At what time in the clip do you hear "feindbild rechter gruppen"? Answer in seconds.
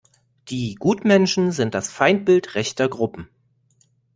1.91-3.29